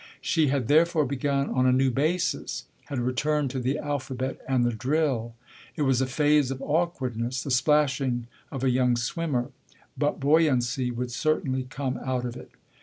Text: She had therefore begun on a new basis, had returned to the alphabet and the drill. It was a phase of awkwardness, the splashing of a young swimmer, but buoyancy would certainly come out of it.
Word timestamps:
She 0.19 0.47
had 0.47 0.67
therefore 0.67 1.05
begun 1.05 1.51
on 1.51 1.67
a 1.67 1.71
new 1.71 1.91
basis, 1.91 2.65
had 2.85 2.97
returned 2.99 3.51
to 3.51 3.59
the 3.59 3.77
alphabet 3.77 4.39
and 4.47 4.65
the 4.65 4.73
drill. 4.73 5.35
It 5.75 5.83
was 5.83 6.01
a 6.01 6.07
phase 6.07 6.49
of 6.49 6.59
awkwardness, 6.59 7.43
the 7.43 7.51
splashing 7.51 8.25
of 8.51 8.63
a 8.63 8.71
young 8.71 8.95
swimmer, 8.95 9.51
but 9.95 10.19
buoyancy 10.19 10.89
would 10.89 11.11
certainly 11.11 11.65
come 11.69 11.99
out 12.03 12.25
of 12.25 12.35
it. 12.35 12.49